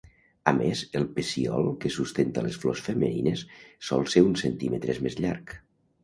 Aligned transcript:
A 0.49 0.51
més, 0.59 0.79
el 0.99 1.03
pecíol 1.17 1.67
que 1.83 1.91
sustenta 1.95 2.43
les 2.45 2.57
flors 2.63 2.81
femenines 2.85 3.43
sol 3.89 4.07
ser 4.15 4.23
uns 4.29 4.45
centímetres 4.45 5.03
més 5.09 5.19
llarg. 5.21 5.55